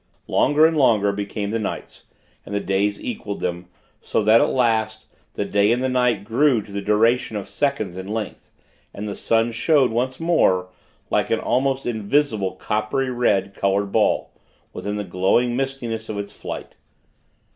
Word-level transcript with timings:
Longer 0.27 0.65
and 0.65 0.75
longer 0.75 1.11
became 1.11 1.51
the 1.51 1.59
nights, 1.59 2.05
and 2.43 2.55
the 2.55 2.59
days 2.59 2.99
equaled 3.03 3.39
them; 3.39 3.67
so 4.01 4.23
that, 4.23 4.41
at 4.41 4.49
last, 4.49 5.05
the 5.35 5.45
day 5.45 5.71
and 5.71 5.83
the 5.83 5.89
night 5.89 6.23
grew 6.23 6.59
to 6.63 6.71
the 6.71 6.81
duration 6.81 7.37
of 7.37 7.47
seconds 7.47 7.95
in 7.97 8.07
length, 8.07 8.49
and 8.95 9.07
the 9.07 9.13
sun 9.13 9.51
showed, 9.51 9.91
once 9.91 10.19
more, 10.19 10.69
like 11.11 11.29
an 11.29 11.39
almost 11.39 11.85
invisible, 11.85 12.53
coppery 12.53 13.11
red 13.11 13.53
colored 13.53 13.91
ball, 13.91 14.31
within 14.73 14.95
the 14.95 15.03
glowing 15.03 15.55
mistiness 15.55 16.09
of 16.09 16.17
its 16.17 16.31
flight. 16.33 16.77